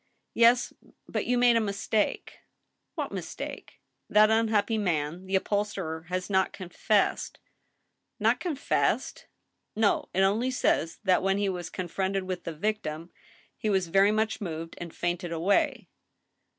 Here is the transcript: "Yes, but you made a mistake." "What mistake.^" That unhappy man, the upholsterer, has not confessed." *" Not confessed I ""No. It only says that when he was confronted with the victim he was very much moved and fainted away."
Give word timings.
"Yes, 0.33 0.73
but 1.07 1.27
you 1.27 1.37
made 1.37 1.57
a 1.57 1.61
mistake." 1.61 2.39
"What 2.95 3.11
mistake.^" 3.11 3.75
That 4.09 4.31
unhappy 4.31 4.79
man, 4.79 5.27
the 5.27 5.35
upholsterer, 5.35 6.07
has 6.09 6.27
not 6.27 6.53
confessed." 6.53 7.37
*" 7.69 7.93
Not 8.27 8.39
confessed 8.39 9.27
I 9.27 9.29
""No. 9.81 10.09
It 10.11 10.21
only 10.21 10.49
says 10.49 10.97
that 11.03 11.21
when 11.21 11.37
he 11.37 11.49
was 11.49 11.69
confronted 11.69 12.23
with 12.23 12.45
the 12.45 12.53
victim 12.55 13.11
he 13.55 13.69
was 13.69 13.89
very 13.89 14.11
much 14.11 14.41
moved 14.41 14.73
and 14.79 14.91
fainted 14.91 15.31
away." 15.31 15.87